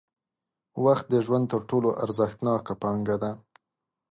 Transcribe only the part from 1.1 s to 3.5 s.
ژوند تر ټولو ارزښتناکه پانګه ده.